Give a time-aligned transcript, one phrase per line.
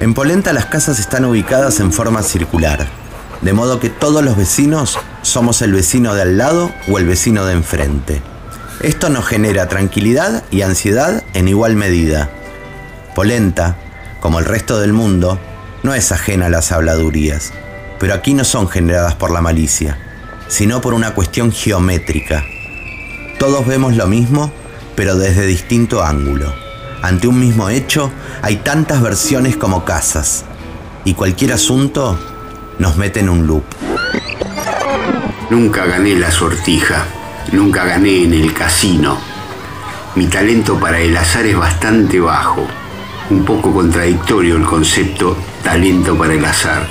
[0.00, 2.86] En Polenta las casas están ubicadas en forma circular,
[3.42, 7.44] de modo que todos los vecinos somos el vecino de al lado o el vecino
[7.44, 8.22] de enfrente.
[8.80, 12.30] Esto nos genera tranquilidad y ansiedad en igual medida.
[13.14, 13.76] Polenta,
[14.20, 15.38] como el resto del mundo,
[15.82, 17.52] no es ajena a las habladurías,
[17.98, 19.98] pero aquí no son generadas por la malicia,
[20.46, 22.44] sino por una cuestión geométrica.
[23.38, 24.50] Todos vemos lo mismo,
[24.96, 26.52] pero desde distinto ángulo.
[27.02, 28.10] Ante un mismo hecho
[28.42, 30.44] hay tantas versiones como casas,
[31.04, 32.18] y cualquier asunto
[32.80, 33.62] nos mete en un loop.
[35.50, 37.06] Nunca gané la sortija,
[37.52, 39.16] nunca gané en el casino.
[40.16, 42.66] Mi talento para el azar es bastante bajo.
[43.30, 46.88] Un poco contradictorio el concepto talento para el azar.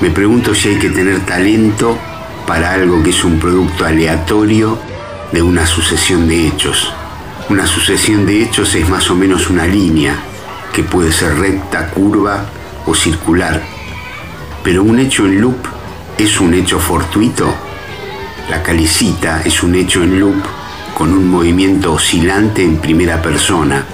[0.00, 1.96] Me pregunto si hay que tener talento
[2.44, 4.95] para algo que es un producto aleatorio
[5.32, 6.92] de una sucesión de hechos.
[7.48, 10.16] Una sucesión de hechos es más o menos una línea
[10.72, 12.46] que puede ser recta, curva
[12.86, 13.62] o circular.
[14.62, 15.58] Pero un hecho en loop
[16.18, 17.54] es un hecho fortuito.
[18.50, 20.42] La calicita es un hecho en loop
[20.94, 23.84] con un movimiento oscilante en primera persona.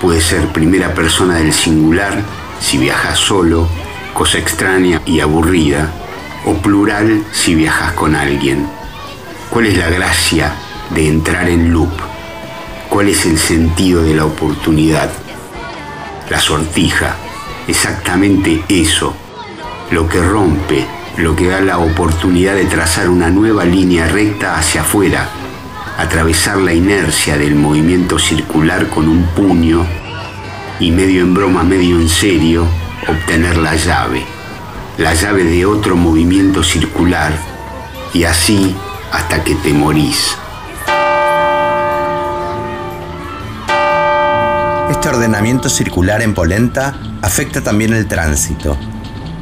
[0.00, 2.22] Puede ser primera persona del singular
[2.60, 3.68] si viajas solo,
[4.12, 5.90] cosa extraña y aburrida,
[6.44, 8.75] o plural si viajas con alguien.
[9.56, 10.52] ¿Cuál es la gracia
[10.90, 11.88] de entrar en loop?
[12.90, 15.10] ¿Cuál es el sentido de la oportunidad?
[16.28, 17.16] La sortija,
[17.66, 19.16] exactamente eso,
[19.90, 20.84] lo que rompe,
[21.16, 25.26] lo que da la oportunidad de trazar una nueva línea recta hacia afuera,
[25.96, 29.86] atravesar la inercia del movimiento circular con un puño
[30.80, 32.66] y medio en broma, medio en serio,
[33.08, 34.22] obtener la llave,
[34.98, 37.32] la llave de otro movimiento circular
[38.12, 38.76] y así
[39.12, 40.36] hasta que te morís.
[44.90, 48.76] Este ordenamiento circular en Polenta afecta también el tránsito.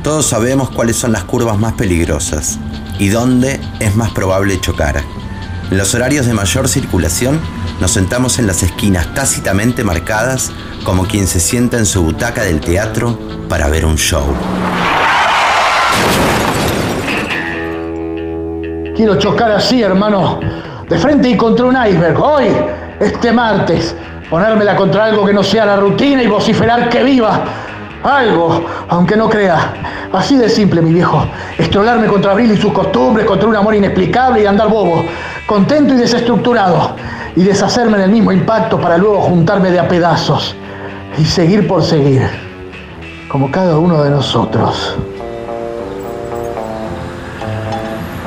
[0.03, 2.59] Todos sabemos cuáles son las curvas más peligrosas
[2.99, 5.03] y dónde es más probable chocar.
[5.71, 7.41] En los horarios de mayor circulación
[7.81, 10.53] nos sentamos en las esquinas tácitamente marcadas
[10.85, 13.19] como quien se sienta en su butaca del teatro
[13.49, 14.27] para ver un show.
[18.95, 20.39] Quiero chocar así, hermano,
[20.89, 22.17] de frente y contra un iceberg.
[22.23, 22.47] Hoy,
[23.01, 23.97] este martes,
[24.31, 27.43] ponérmela contra algo que no sea la rutina y vociferar que viva.
[28.05, 29.75] Algo, aunque no crea.
[30.13, 31.27] Así de simple, mi viejo.
[31.59, 35.05] Estrolarme contra Abril y sus costumbres, contra un amor inexplicable y andar bobo.
[35.45, 36.95] Contento y desestructurado.
[37.35, 40.55] Y deshacerme en el mismo impacto para luego juntarme de a pedazos.
[41.19, 42.23] Y seguir por seguir.
[43.27, 44.97] Como cada uno de nosotros.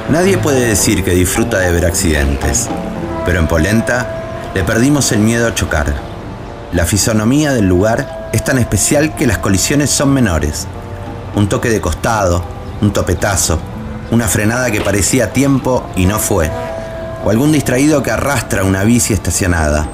[0.09, 2.69] Nadie puede decir que disfruta de ver accidentes,
[3.25, 5.93] pero en Polenta le perdimos el miedo a chocar.
[6.71, 10.65] La fisonomía del lugar es tan especial que las colisiones son menores.
[11.35, 12.41] Un toque de costado,
[12.81, 13.59] un topetazo,
[14.09, 16.49] una frenada que parecía tiempo y no fue,
[17.25, 19.89] o algún distraído que arrastra una bici estacionada.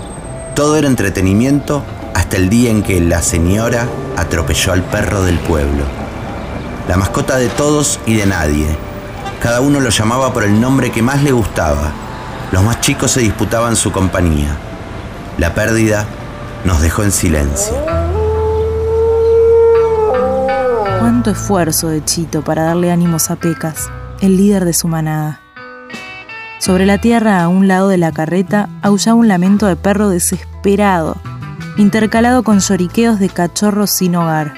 [0.53, 5.85] Todo era entretenimiento hasta el día en que la señora atropelló al perro del pueblo.
[6.87, 8.92] La mascota de todos y de nadie.
[9.43, 11.91] Cada uno lo llamaba por el nombre que más le gustaba.
[12.53, 14.55] Los más chicos se disputaban su compañía.
[15.37, 16.07] La pérdida
[16.63, 17.75] nos dejó en silencio.
[20.99, 23.89] Cuánto esfuerzo de Chito para darle ánimos a Pecas,
[24.21, 25.41] el líder de su manada.
[26.59, 31.17] Sobre la tierra, a un lado de la carreta, aullaba un lamento de perro desesperado,
[31.75, 34.53] intercalado con lloriqueos de cachorros sin hogar.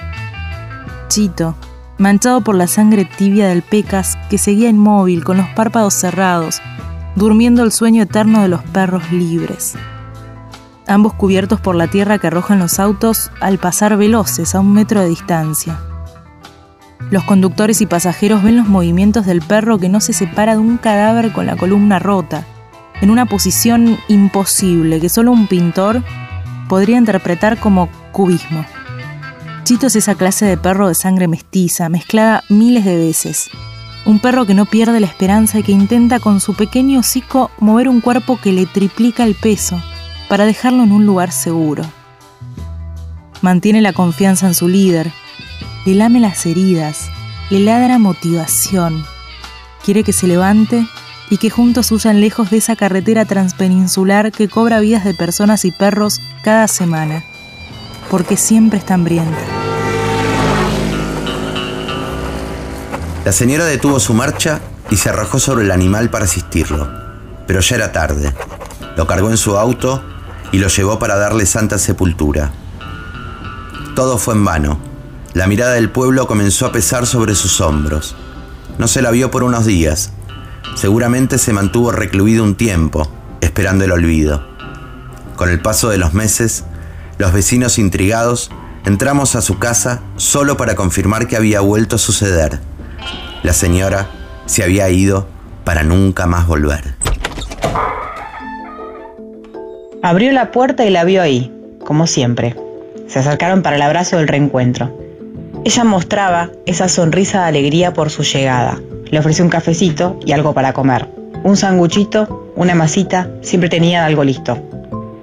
[1.07, 1.55] Chito,
[1.97, 6.61] manchado por la sangre tibia del Pecas, que seguía inmóvil con los párpados cerrados,
[7.15, 9.75] durmiendo el sueño eterno de los perros libres.
[10.87, 15.01] Ambos cubiertos por la tierra que arrojan los autos al pasar veloces a un metro
[15.01, 15.79] de distancia.
[17.09, 20.77] Los conductores y pasajeros ven los movimientos del perro que no se separa de un
[20.77, 22.45] cadáver con la columna rota,
[23.01, 26.03] en una posición imposible que solo un pintor
[26.67, 28.65] podría interpretar como cubismo.
[29.65, 33.49] Chito es esa clase de perro de sangre mestiza, mezclada miles de veces.
[34.05, 37.89] Un perro que no pierde la esperanza y que intenta con su pequeño hocico mover
[37.89, 39.81] un cuerpo que le triplica el peso
[40.29, 41.83] para dejarlo en un lugar seguro.
[43.41, 45.11] Mantiene la confianza en su líder,
[45.87, 47.09] le lame las heridas,
[47.49, 49.03] le ladra motivación.
[49.83, 50.85] Quiere que se levante
[51.31, 55.71] y que juntos huyan lejos de esa carretera transpeninsular que cobra vidas de personas y
[55.71, 57.23] perros cada semana,
[58.09, 59.37] porque siempre está hambrienta.
[63.25, 64.61] La señora detuvo su marcha
[64.91, 66.87] y se arrojó sobre el animal para asistirlo,
[67.47, 68.33] pero ya era tarde.
[68.95, 70.03] lo cargó en su auto
[70.51, 72.51] y lo llevó para darle santa sepultura.
[73.95, 74.79] Todo fue en vano.
[75.33, 78.15] La mirada del pueblo comenzó a pesar sobre sus hombros.
[78.77, 80.11] No se la vio por unos días.
[80.75, 83.11] Seguramente se mantuvo recluido un tiempo,
[83.41, 84.45] esperando el olvido.
[85.35, 86.63] Con el paso de los meses,
[87.17, 88.51] los vecinos intrigados
[88.85, 92.59] entramos a su casa solo para confirmar que había vuelto a suceder.
[93.43, 94.07] La señora
[94.45, 95.27] se había ido
[95.63, 96.95] para nunca más volver.
[100.03, 101.51] Abrió la puerta y la vio ahí,
[101.83, 102.55] como siempre.
[103.07, 104.95] Se acercaron para el abrazo del reencuentro.
[105.63, 108.79] Ella mostraba esa sonrisa de alegría por su llegada.
[109.05, 111.07] Le ofreció un cafecito y algo para comer.
[111.43, 114.59] Un sanguchito, una masita, siempre tenía algo listo.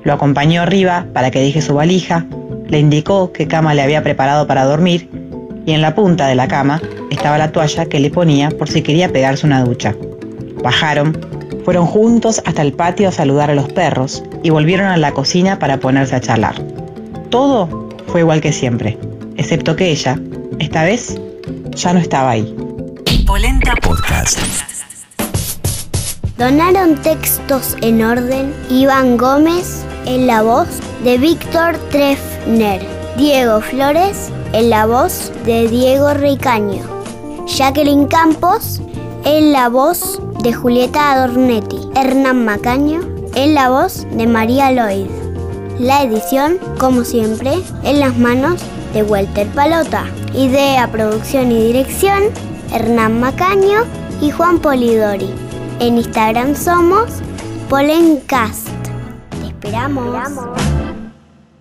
[0.05, 2.27] Lo acompañó arriba para que deje su valija,
[2.69, 5.09] le indicó qué cama le había preparado para dormir
[5.67, 8.83] y en la punta de la cama estaba la toalla que le ponía por si
[8.83, 9.95] quería pegarse una ducha.
[10.63, 11.17] Bajaron,
[11.65, 15.59] fueron juntos hasta el patio a saludar a los perros y volvieron a la cocina
[15.59, 16.61] para ponerse a charlar.
[17.31, 18.99] Todo fue igual que siempre,
[19.37, 20.19] excepto que ella,
[20.59, 21.21] esta vez,
[21.71, 22.57] ya no estaba ahí.
[23.27, 24.39] Polenta Podcast.
[26.37, 30.69] Donaron textos en orden Iván Gómez en la voz
[31.05, 36.83] de Víctor Trefner, Diego Flores en la voz de Diego Ricaño,
[37.47, 38.81] Jacqueline Campos
[39.25, 43.01] en la voz de Julieta Adornetti, Hernán Macaño
[43.35, 45.07] en la voz de María Lloyd.
[45.79, 47.53] La edición, como siempre,
[47.83, 48.61] en las manos
[48.93, 50.05] de Walter Palota.
[50.35, 52.25] Idea, producción y dirección,
[52.73, 53.85] Hernán Macaño
[54.21, 55.31] y Juan Polidori.
[55.81, 57.11] En Instagram somos
[57.69, 58.72] Polencast.
[59.63, 60.62] Te esperamos.